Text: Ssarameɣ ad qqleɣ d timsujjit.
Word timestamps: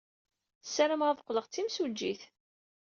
Ssarameɣ 0.65 1.07
ad 1.09 1.21
qqleɣ 1.21 1.45
d 1.47 1.51
timsujjit. 1.53 2.21